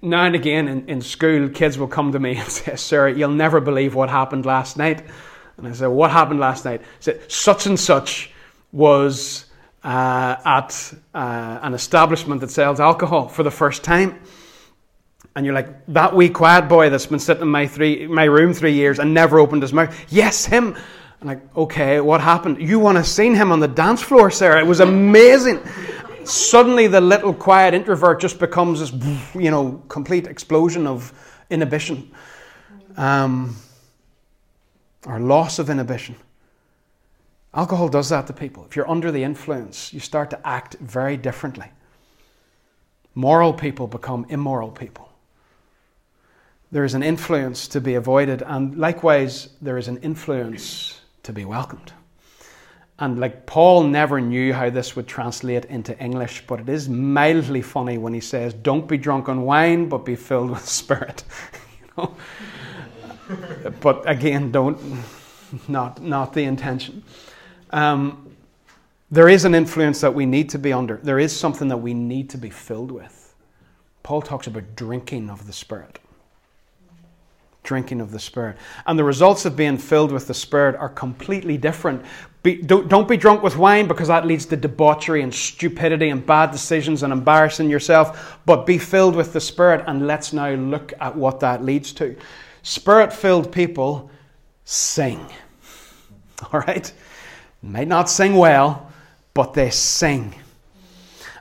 [0.02, 3.30] now and again in, in school, kids will come to me and say, Sir, you'll
[3.32, 5.04] never believe what happened last night.
[5.58, 6.82] And I say, What happened last night?
[6.82, 8.32] I say, Such and such
[8.72, 9.46] was
[9.84, 14.20] uh, at uh, an establishment that sells alcohol for the first time
[15.36, 18.54] and you're like, that wee quiet boy that's been sitting in my, three, my room
[18.54, 19.96] three years and never opened his mouth.
[20.12, 20.76] Yes, him.
[21.22, 22.62] I'm like, okay, what happened?
[22.62, 24.60] You want to seen him on the dance floor, Sarah.
[24.60, 25.60] It was amazing.
[26.24, 31.12] Suddenly, the little quiet introvert just becomes this, you know, complete explosion of
[31.50, 32.12] inhibition
[32.96, 33.56] um,
[35.06, 36.16] or loss of inhibition.
[37.56, 38.66] Alcohol does that to people.
[38.66, 41.68] If you're under the influence, you start to act very differently.
[43.16, 45.13] Moral people become immoral people
[46.74, 51.46] there is an influence to be avoided, and likewise, there is an influence to be
[51.46, 51.94] welcomed.
[52.98, 57.62] And like Paul never knew how this would translate into English, but it is mildly
[57.62, 61.24] funny when he says, Don't be drunk on wine, but be filled with spirit.
[61.80, 62.16] you know?
[63.80, 64.80] but again, don't
[65.68, 67.04] not not the intention.
[67.70, 68.36] Um,
[69.12, 70.98] there is an influence that we need to be under.
[70.98, 73.36] There is something that we need to be filled with.
[74.02, 76.00] Paul talks about drinking of the Spirit
[77.64, 78.58] drinking of the Spirit.
[78.86, 82.06] And the results of being filled with the Spirit are completely different.
[82.44, 86.26] Be, don't, don't be drunk with wine because that leads to debauchery and stupidity and
[86.26, 88.38] bad decisions and embarrassing yourself.
[88.46, 92.16] But be filled with the Spirit, and let's now look at what that leads to.
[92.62, 94.12] Spirit filled people
[94.66, 95.26] sing.
[96.54, 96.92] All right?
[97.62, 98.92] Might not sing well,
[99.34, 100.36] but they sing.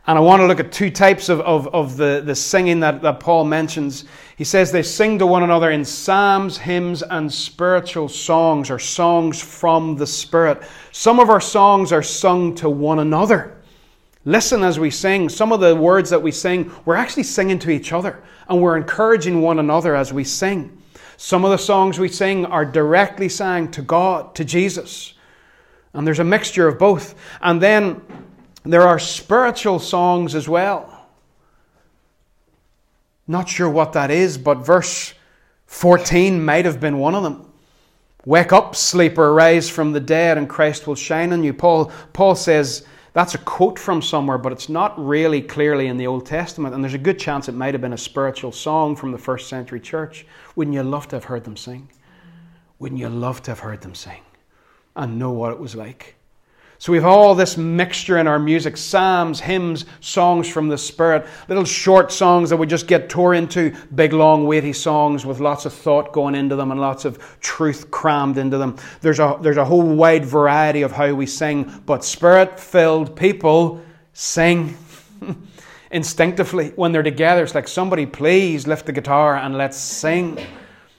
[0.06, 3.02] And I want to look at two types of, of, of the, the singing that,
[3.02, 4.04] that Paul mentions.
[4.36, 9.40] He says they sing to one another in psalms, hymns, and spiritual songs, or songs
[9.40, 10.62] from the Spirit.
[10.90, 13.56] Some of our songs are sung to one another.
[14.24, 15.28] Listen as we sing.
[15.28, 18.76] Some of the words that we sing, we're actually singing to each other and we're
[18.76, 20.76] encouraging one another as we sing.
[21.16, 25.14] Some of the songs we sing are directly sang to God, to Jesus.
[25.92, 27.14] And there's a mixture of both.
[27.40, 28.00] And then
[28.64, 31.06] there are spiritual songs as well.
[33.26, 35.14] Not sure what that is, but verse
[35.66, 37.50] 14 might have been one of them.
[38.24, 41.52] Wake up, sleeper, rise from the dead, and Christ will shine on you.
[41.52, 46.06] Paul, Paul says that's a quote from somewhere, but it's not really clearly in the
[46.06, 49.12] Old Testament, and there's a good chance it might have been a spiritual song from
[49.12, 50.24] the first century church.
[50.54, 51.88] Wouldn't you love to have heard them sing?
[52.78, 54.22] Wouldn't you love to have heard them sing
[54.96, 56.16] and know what it was like?
[56.82, 61.28] So we have all this mixture in our music psalms, hymns, songs from the Spirit,
[61.46, 65.64] little short songs that we just get tore into, big, long, weighty songs with lots
[65.64, 68.76] of thought going into them and lots of truth crammed into them.
[69.00, 73.80] There's a, there's a whole wide variety of how we sing, but Spirit filled people
[74.12, 74.76] sing.
[75.92, 80.36] Instinctively, when they're together, it's like somebody, please lift the guitar and let's sing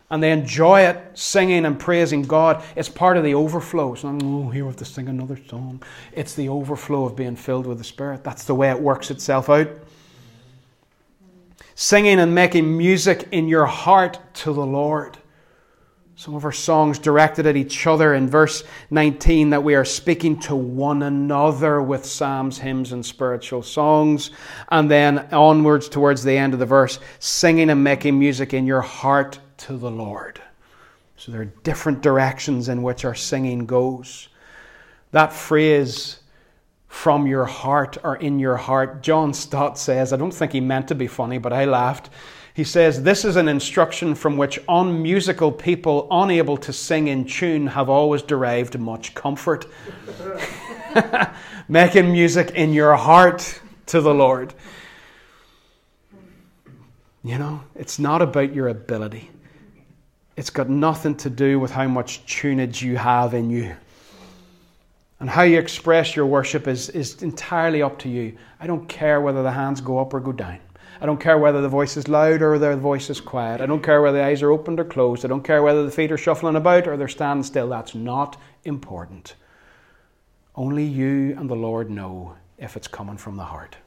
[0.09, 2.63] and they enjoy it, singing and praising God.
[2.75, 3.93] It's part of the overflow.
[3.93, 5.81] It's not, oh, here we have to sing another song.
[6.11, 8.23] It's the overflow of being filled with the Spirit.
[8.23, 9.69] That's the way it works itself out.
[11.75, 15.17] Singing and making music in your heart to the Lord.
[16.15, 20.39] Some of our songs directed at each other in verse 19 that we are speaking
[20.41, 24.29] to one another with psalms, hymns, and spiritual songs.
[24.69, 28.81] And then onwards towards the end of the verse, singing and making music in your
[28.81, 30.41] heart to the Lord.
[31.15, 34.27] So there are different directions in which our singing goes.
[35.11, 36.19] That phrase,
[36.87, 40.89] from your heart or in your heart, John Stott says, I don't think he meant
[40.89, 42.09] to be funny, but I laughed.
[42.53, 47.67] He says, This is an instruction from which unmusical people unable to sing in tune
[47.67, 49.65] have always derived much comfort.
[51.69, 54.53] Making music in your heart to the Lord.
[57.23, 59.31] You know, it's not about your ability.
[60.35, 63.75] It's got nothing to do with how much tunage you have in you.
[65.19, 68.37] And how you express your worship is, is entirely up to you.
[68.59, 70.59] I don't care whether the hands go up or go down.
[70.99, 73.61] I don't care whether the voice is loud or the voice is quiet.
[73.61, 75.23] I don't care whether the eyes are opened or closed.
[75.23, 77.69] I don't care whether the feet are shuffling about or they're standing still.
[77.69, 79.35] That's not important.
[80.55, 83.77] Only you and the Lord know if it's coming from the heart.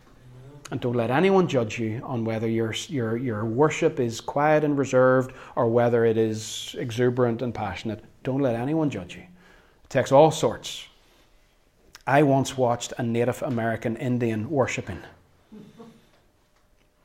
[0.71, 4.77] And don't let anyone judge you on whether your, your, your worship is quiet and
[4.77, 8.03] reserved or whether it is exuberant and passionate.
[8.25, 9.23] Don't let anyone judge you.
[9.23, 10.87] It takes all sorts.
[12.05, 15.01] I once watched a Native American Indian worshiping.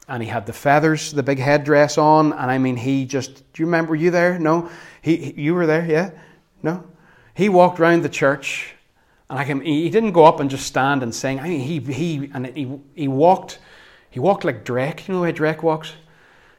[0.08, 3.36] And he had the feathers, the big headdress on, and I mean, he just.
[3.54, 3.92] Do you remember?
[3.92, 4.38] Were you there?
[4.38, 4.70] No?
[5.02, 6.12] He, you were there, yeah?
[6.62, 6.84] No?
[7.34, 8.74] He walked around the church
[9.32, 11.40] and I can, he didn't go up and just stand and sing.
[11.40, 13.60] I mean, he, he, and he, he walked,
[14.10, 15.08] he walked like Drake.
[15.08, 15.94] You know how Drake walks?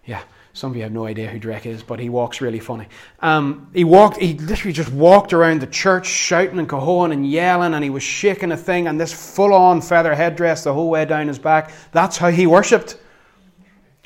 [0.07, 0.23] Yeah,
[0.55, 2.89] some of you have no idea who Drake is, but he walks really funny.
[3.21, 7.75] Um, he walked, he literally just walked around the church shouting and cahoing and yelling,
[7.75, 11.05] and he was shaking a thing, and this full on feather headdress the whole way
[11.05, 11.73] down his back.
[11.93, 12.93] That's how he worshipped.
[12.93, 12.99] Do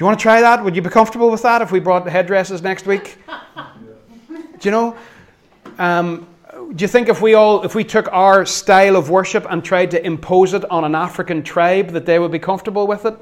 [0.00, 0.64] you want to try that?
[0.64, 3.16] Would you be comfortable with that if we brought the headdresses next week?
[4.29, 4.96] Do you know?
[5.79, 6.26] Um,
[6.74, 9.90] do you think if we all if we took our style of worship and tried
[9.92, 13.16] to impose it on an African tribe that they would be comfortable with it?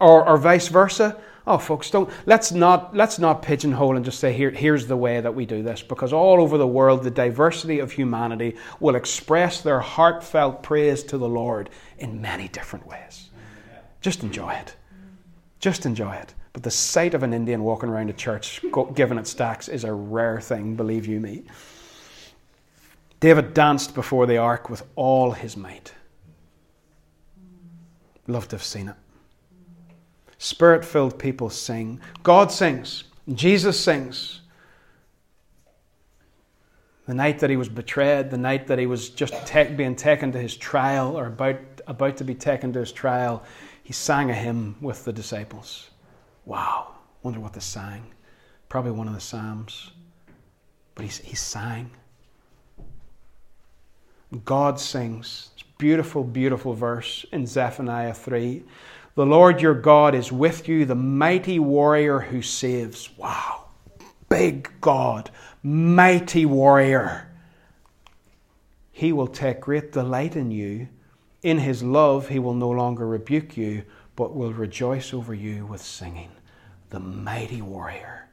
[0.00, 1.20] Or, or vice versa?
[1.46, 5.20] Oh folks, don't let's not let's not pigeonhole and just say here here's the way
[5.20, 9.60] that we do this because all over the world the diversity of humanity will express
[9.60, 13.30] their heartfelt praise to the Lord in many different ways.
[14.00, 14.76] Just enjoy it.
[15.58, 16.34] Just enjoy it.
[16.52, 18.60] But the sight of an Indian walking around a church
[18.94, 21.44] giving it stacks is a rare thing, believe you me.
[23.20, 25.92] David danced before the ark with all his might.
[28.26, 28.96] Love to have seen it.
[30.38, 32.00] Spirit filled people sing.
[32.22, 33.04] God sings.
[33.34, 34.40] Jesus sings.
[37.06, 40.32] The night that he was betrayed, the night that he was just te- being taken
[40.32, 43.42] to his trial or about, about to be taken to his trial,
[43.82, 45.90] he sang a hymn with the disciples.
[46.46, 46.94] Wow.
[47.22, 48.06] Wonder what they sang.
[48.68, 49.90] Probably one of the Psalms.
[50.94, 51.90] But he, he sang.
[54.44, 55.50] God sings.
[55.54, 58.62] It's beautiful, beautiful verse in Zephaniah 3.
[59.16, 63.10] The Lord your God is with you, the mighty warrior who saves.
[63.16, 63.64] Wow.
[64.28, 65.30] Big God,
[65.62, 67.28] mighty warrior.
[68.92, 70.88] He will take great delight in you.
[71.42, 75.80] In his love, he will no longer rebuke you, but will rejoice over you with
[75.80, 76.30] singing.
[76.90, 78.28] The mighty warrior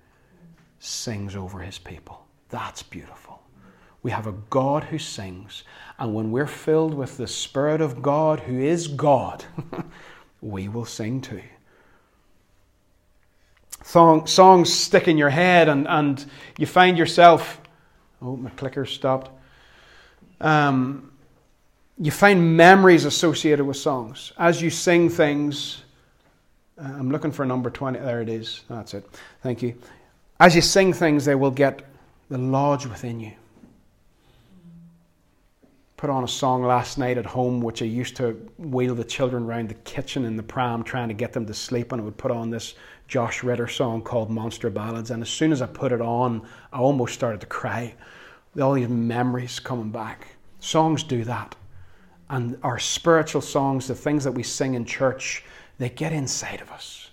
[0.79, 2.27] sings over his people.
[2.49, 3.36] That's beautiful.
[4.07, 5.63] We have a God who sings.
[5.99, 9.43] And when we're filled with the Spirit of God, who is God,
[10.41, 11.41] we will sing too.
[13.83, 16.25] Song, songs stick in your head, and, and
[16.57, 17.59] you find yourself.
[18.21, 19.29] Oh, my clicker stopped.
[20.39, 21.11] Um,
[21.97, 24.31] you find memories associated with songs.
[24.37, 25.83] As you sing things,
[26.77, 27.99] uh, I'm looking for number 20.
[27.99, 28.63] There it is.
[28.69, 29.05] That's it.
[29.43, 29.75] Thank you.
[30.39, 31.81] As you sing things, they will get
[32.29, 33.33] the lodge within you.
[35.97, 39.45] Put on a song last night at home, which I used to wheel the children
[39.45, 42.17] around the kitchen in the pram trying to get them to sleep, and I would
[42.17, 42.75] put on this
[43.07, 45.09] Josh Ritter song called Monster Ballads.
[45.09, 47.95] And as soon as I put it on, I almost started to cry.
[48.61, 50.27] All these memories coming back.
[50.59, 51.55] Songs do that.
[52.29, 55.43] And our spiritual songs, the things that we sing in church,
[55.79, 57.09] they get inside of us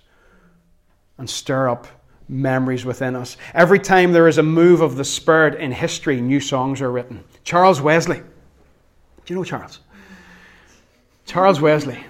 [1.17, 1.87] and stir up
[2.29, 3.35] memories within us.
[3.55, 7.23] Every time there is a move of the Spirit in history, new songs are written.
[7.43, 8.21] Charles Wesley.
[9.25, 9.79] Do you know Charles?
[11.25, 12.03] Charles Wesley.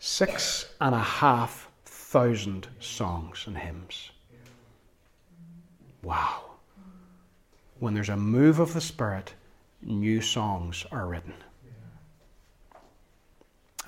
[0.00, 4.10] Six and a half thousand songs and hymns.
[6.02, 6.42] Wow.
[7.78, 9.34] When there's a move of the Spirit,
[9.80, 11.34] new songs are written.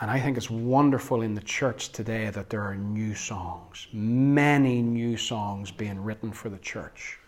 [0.00, 4.82] And I think it's wonderful in the church today that there are new songs, many
[4.82, 7.18] new songs being written for the church.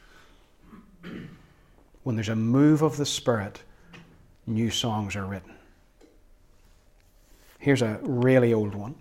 [2.09, 3.61] When there's a move of the Spirit,
[4.47, 5.53] new songs are written.
[7.59, 8.95] Here's a really old one.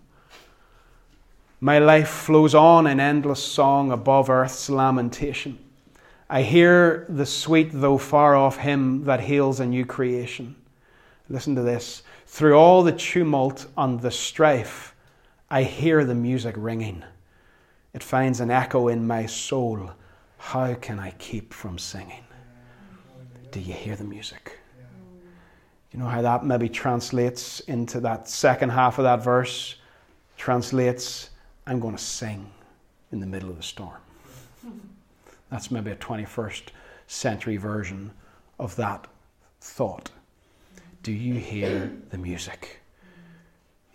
[1.62, 5.58] My life flows on in endless song above earth's lamentation.
[6.30, 10.58] I hear the sweet, though far off hymn that hails a new creation.
[11.30, 12.04] Listen to this.
[12.26, 14.94] Through all the tumult and the strife,
[15.50, 17.06] I hear the music ringing.
[17.94, 19.92] It finds an echo in my soul.
[20.40, 22.27] How can I keep from singing?
[23.52, 24.58] Do you hear the music?
[25.92, 29.76] You know how that maybe translates into that second half of that verse?
[30.36, 31.30] Translates,
[31.66, 32.52] I'm going to sing
[33.12, 34.02] in the middle of the storm.
[35.50, 36.64] That's maybe a 21st
[37.08, 38.12] century version
[38.60, 39.08] of that
[39.62, 40.12] thought.
[41.04, 42.82] Do you hear the music?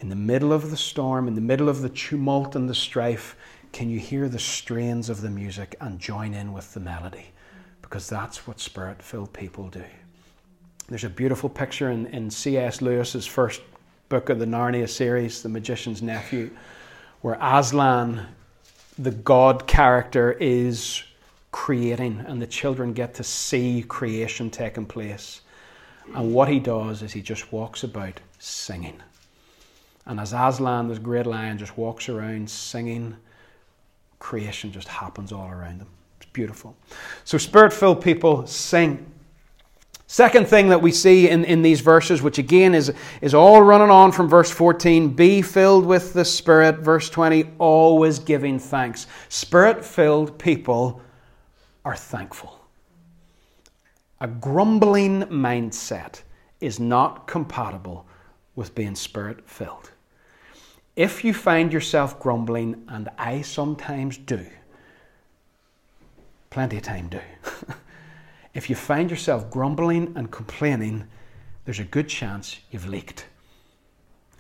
[0.01, 3.37] In the middle of the storm, in the middle of the tumult and the strife,
[3.71, 7.32] can you hear the strains of the music and join in with the melody?
[7.83, 9.85] Because that's what spirit filled people do.
[10.89, 12.81] There's a beautiful picture in, in C.S.
[12.81, 13.61] Lewis's first
[14.09, 16.51] book of the Narnia series, The Magician's Nephew,
[17.23, 18.27] where Aslan,
[18.99, 21.03] the god character, is
[21.51, 25.43] creating, and the children get to see creation taking place.
[26.15, 29.01] And what he does is he just walks about singing.
[30.05, 33.17] And as Aslan, this great lion, just walks around singing,
[34.19, 35.89] creation just happens all around them.
[36.33, 36.77] Beautiful.
[37.25, 39.07] So, spirit filled people sing.
[40.07, 43.89] Second thing that we see in, in these verses, which again is, is all running
[43.89, 46.81] on from verse 14 be filled with the Spirit.
[46.81, 49.07] Verse 20, always giving thanks.
[49.31, 51.01] Spirit filled people
[51.85, 52.61] are thankful.
[54.21, 56.23] A grumbling mindset
[56.61, 58.07] is not compatible
[58.55, 59.91] with being spirit filled.
[60.95, 64.47] If you find yourself grumbling, and I sometimes do,
[66.53, 67.19] plenty of time do,
[68.55, 71.07] if you find yourself grumbling and complaining,
[71.65, 73.27] there's a good chance you've leaked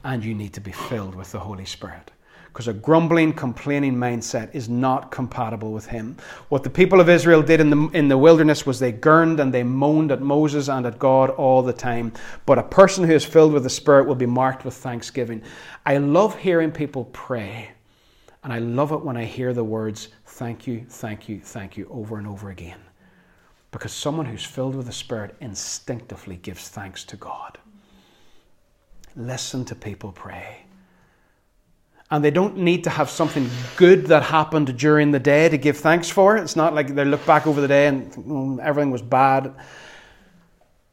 [0.04, 2.10] and you need to be filled with the Holy Spirit
[2.52, 6.14] because a grumbling, complaining mindset is not compatible with him.
[6.50, 9.54] What the people of Israel did in the, in the wilderness was they gurned and
[9.54, 12.12] they moaned at Moses and at God all the time.
[12.44, 15.40] But a person who is filled with the Spirit will be marked with thanksgiving.
[15.86, 17.70] I love hearing people pray,
[18.44, 21.88] and I love it when I hear the words, thank you, thank you, thank you,
[21.90, 22.80] over and over again.
[23.70, 27.58] Because someone who's filled with the Spirit instinctively gives thanks to God.
[29.16, 30.64] Listen to people pray
[32.12, 35.78] and they don't need to have something good that happened during the day to give
[35.78, 36.36] thanks for.
[36.36, 39.54] It's not like they look back over the day and mm, everything was bad.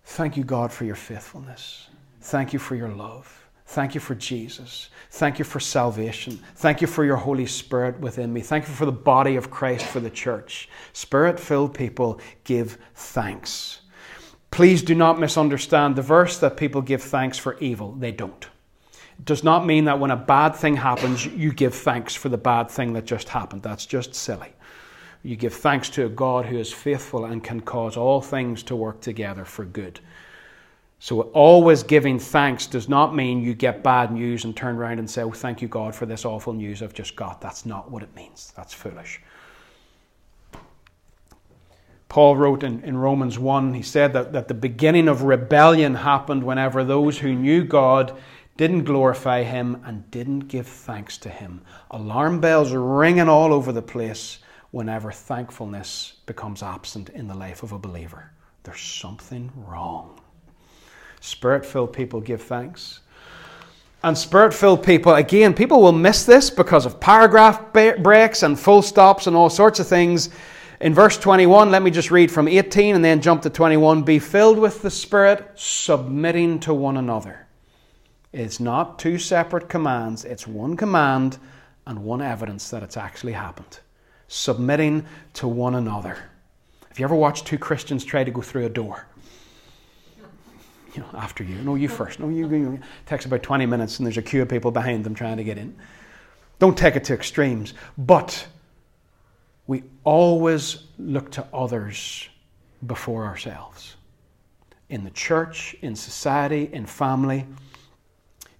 [0.06, 1.90] Thank you, God, for your faithfulness.
[2.22, 3.39] Thank you for your love.
[3.70, 4.90] Thank you for Jesus.
[5.12, 6.40] Thank you for salvation.
[6.56, 8.42] Thank you for your Holy Spirit within me.
[8.42, 10.70] Thank you for the body of Christ for the church.
[10.92, 13.82] Spirit filled people give thanks.
[14.50, 17.92] Please do not misunderstand the verse that people give thanks for evil.
[17.92, 18.44] They don't
[19.20, 22.40] It does not mean that when a bad thing happens, you give thanks for the
[22.40, 23.62] bad thing that just happened.
[23.62, 24.52] That's just silly.
[25.22, 28.76] You give thanks to a God who is faithful and can cause all things to
[28.76, 30.00] work together for good.
[31.02, 35.10] So, always giving thanks does not mean you get bad news and turn around and
[35.10, 37.40] say, Oh, thank you, God, for this awful news I've just got.
[37.40, 38.52] That's not what it means.
[38.56, 39.22] That's foolish.
[42.10, 46.44] Paul wrote in, in Romans 1, he said that, that the beginning of rebellion happened
[46.44, 48.18] whenever those who knew God
[48.58, 51.62] didn't glorify Him and didn't give thanks to Him.
[51.92, 54.40] Alarm bells ringing all over the place
[54.72, 58.32] whenever thankfulness becomes absent in the life of a believer.
[58.64, 60.20] There's something wrong.
[61.22, 63.02] Spirit filled people give thanks.
[64.04, 68.82] And spirit filled people, again, people will miss this because of paragraph breaks and full
[68.82, 70.30] stops and all sorts of things.
[70.80, 74.04] In verse 21, let me just read from 18 and then jump to 21.
[74.04, 77.48] Be filled with the Spirit, submitting to one another.
[78.32, 81.38] It's not two separate commands, it's one command
[81.86, 83.80] and one evidence that it's actually happened.
[84.30, 86.18] Submitting to one another.
[86.88, 89.08] Have you ever watched two Christians try to go through a door?
[91.00, 91.56] You know, after you.
[91.56, 92.20] No, you first.
[92.20, 92.50] No, you.
[92.50, 92.74] you.
[92.74, 95.46] It takes about 20 minutes and there's a queue of people behind them trying to
[95.46, 95.74] get in.
[96.60, 97.74] Don't take it to extremes.
[97.98, 98.46] But
[99.66, 102.28] we always look to others
[102.86, 103.96] before ourselves.
[104.90, 107.46] In the church, in society, in family.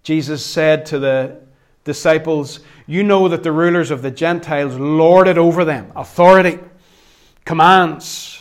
[0.04, 1.42] Jesus said to the
[1.84, 5.92] disciples, You know that the rulers of the Gentiles lord it over them.
[5.94, 6.60] Authority,
[7.44, 8.39] commands.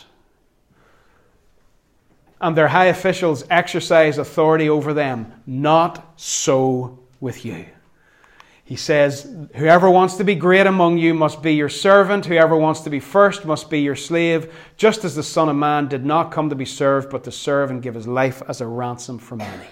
[2.41, 5.33] And their high officials exercise authority over them.
[5.45, 7.65] Not so with you.
[8.69, 12.27] He says, Whoever wants to be great among you must be your servant.
[12.27, 15.87] Whoever wants to be first must be your slave, just as the Son of Man
[15.87, 18.67] did not come to be served, but to serve and give his life as a
[18.67, 19.65] ransom for many.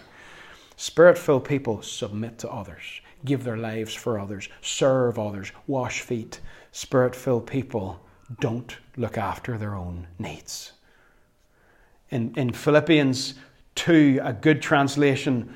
[0.77, 6.39] Spirit filled people submit to others, give their lives for others, serve others, wash feet.
[6.71, 8.03] Spirit filled people
[8.39, 10.73] don't look after their own needs.
[12.09, 13.33] In, in Philippians
[13.75, 15.55] 2, a good translation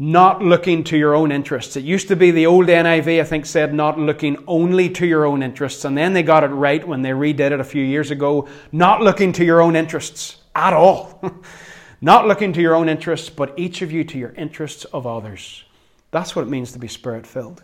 [0.00, 1.76] not looking to your own interests.
[1.76, 5.26] It used to be the old NIV, I think, said not looking only to your
[5.26, 5.84] own interests.
[5.84, 8.48] And then they got it right when they redid it a few years ago.
[8.72, 11.22] Not looking to your own interests at all.
[12.00, 15.64] not looking to your own interests, but each of you to your interests of others.
[16.12, 17.62] That's what it means to be spirit filled.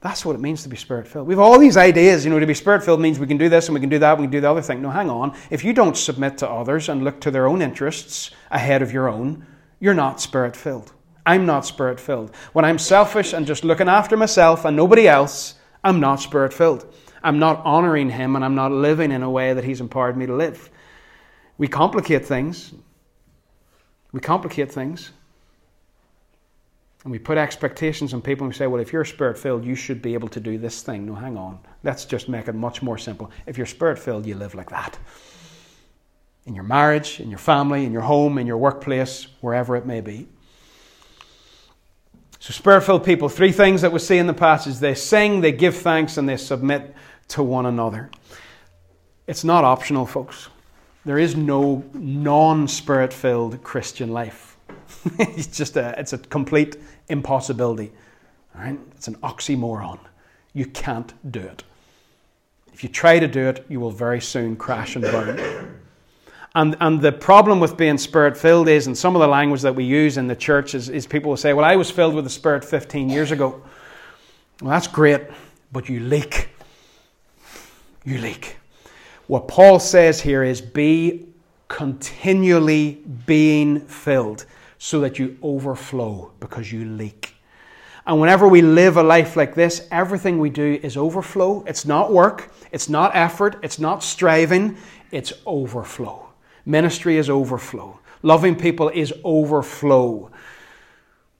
[0.00, 1.26] That's what it means to be spirit filled.
[1.26, 3.48] We have all these ideas, you know, to be spirit filled means we can do
[3.48, 4.80] this and we can do that, and we can do the other thing.
[4.80, 5.36] No, hang on.
[5.50, 9.08] If you don't submit to others and look to their own interests ahead of your
[9.08, 9.44] own,
[9.80, 10.92] you're not spirit filled.
[11.26, 12.34] I'm not spirit filled.
[12.52, 16.86] When I'm selfish and just looking after myself and nobody else, I'm not spirit filled.
[17.22, 20.26] I'm not honoring Him and I'm not living in a way that He's empowered me
[20.26, 20.70] to live.
[21.58, 22.72] We complicate things.
[24.12, 25.10] We complicate things.
[27.08, 29.74] And we put expectations on people and we say, well, if you're spirit filled, you
[29.74, 31.06] should be able to do this thing.
[31.06, 31.58] No, hang on.
[31.82, 33.30] Let's just make it much more simple.
[33.46, 34.98] If you're spirit filled, you live like that
[36.44, 40.02] in your marriage, in your family, in your home, in your workplace, wherever it may
[40.02, 40.28] be.
[42.40, 45.52] So, spirit filled people, three things that we see in the passage they sing, they
[45.52, 46.94] give thanks, and they submit
[47.28, 48.10] to one another.
[49.26, 50.48] It's not optional, folks.
[51.06, 54.57] There is no non spirit filled Christian life.
[55.18, 56.76] it's just a, it's a complete
[57.08, 57.92] impossibility.
[58.54, 58.78] All right?
[58.92, 59.98] It's an oxymoron.
[60.52, 61.64] You can't do it.
[62.72, 65.80] If you try to do it, you will very soon crash and burn.
[66.54, 69.74] And, and the problem with being spirit filled is, and some of the language that
[69.74, 72.24] we use in the church is, is people will say, Well, I was filled with
[72.24, 73.62] the Spirit 15 years ago.
[74.60, 75.22] Well, that's great,
[75.72, 76.48] but you leak.
[78.04, 78.56] You leak.
[79.26, 81.26] What Paul says here is be
[81.68, 84.46] continually being filled
[84.78, 87.34] so that you overflow because you leak.
[88.06, 91.62] And whenever we live a life like this, everything we do is overflow.
[91.66, 94.78] It's not work, it's not effort, it's not striving,
[95.10, 96.30] it's overflow.
[96.64, 98.00] Ministry is overflow.
[98.22, 100.30] Loving people is overflow.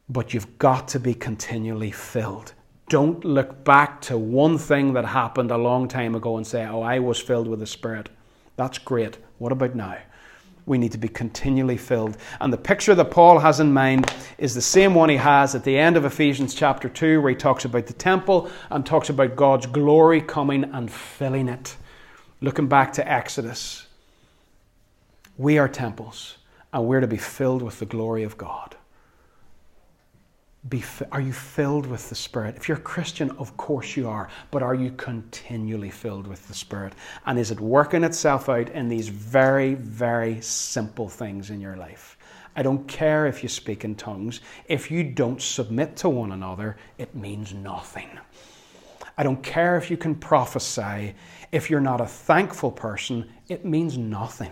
[0.09, 2.53] But you've got to be continually filled.
[2.89, 6.81] Don't look back to one thing that happened a long time ago and say, Oh,
[6.81, 8.09] I was filled with the Spirit.
[8.57, 9.19] That's great.
[9.39, 9.99] What about now?
[10.69, 12.19] We need to be continually filled.
[12.43, 15.65] And the picture that Paul has in mind is the same one he has at
[15.65, 19.35] the end of Ephesians chapter 2, where he talks about the temple and talks about
[19.35, 21.77] God's glory coming and filling it.
[22.43, 23.87] Looking back to Exodus.
[25.39, 26.37] We are temples,
[26.73, 28.77] and we're to be filled with the glory of God.
[30.69, 30.83] Be,
[31.13, 32.57] are you filled with the Spirit?
[32.57, 36.55] If you're a Christian, of course you are, but are you continually filled with the
[36.55, 36.95] Spirit?
[37.27, 42.19] And is it working itself out in these very, very simple things in your life?
[42.57, 44.41] I don't care if you speak in tongues.
[44.67, 48.19] If you don't submit to one another, it means nothing.
[49.17, 51.15] I don't care if you can prophesy.
[51.53, 54.51] If you're not a thankful person, it means nothing.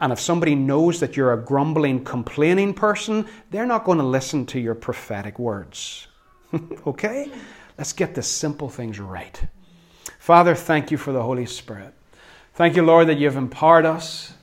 [0.00, 4.44] And if somebody knows that you're a grumbling, complaining person, they're not going to listen
[4.46, 6.08] to your prophetic words.
[6.86, 7.30] okay?
[7.78, 9.40] Let's get the simple things right.
[10.18, 11.94] Father, thank you for the Holy Spirit.
[12.54, 14.34] Thank you, Lord, that you've empowered us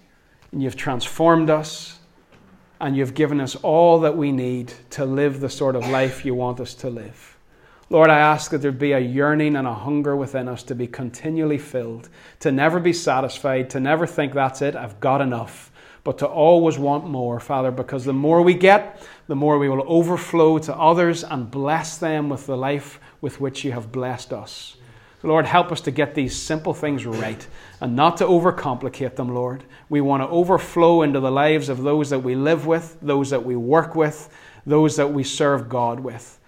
[0.51, 1.99] and you've transformed us
[2.79, 6.35] and you've given us all that we need to live the sort of life you
[6.35, 7.32] want us to live.
[7.93, 10.87] Lord, I ask that there be a yearning and a hunger within us to be
[10.87, 15.71] continually filled, to never be satisfied, to never think that's it, I've got enough,
[16.03, 19.85] but to always want more, Father, because the more we get, the more we will
[19.87, 24.75] overflow to others and bless them with the life with which you have blessed us.
[25.21, 27.47] Lord, help us to get these simple things right
[27.79, 29.65] and not to overcomplicate them, Lord.
[29.89, 33.45] We want to overflow into the lives of those that we live with, those that
[33.45, 34.35] we work with,
[34.65, 36.39] those that we serve God with.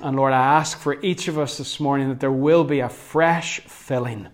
[0.00, 2.88] And Lord, I ask for each of us this morning that there will be a
[2.88, 4.28] fresh filling,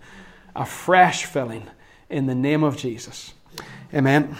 [0.55, 1.67] a fresh filling
[2.09, 3.33] in the name of Jesus.
[3.93, 4.35] Amen.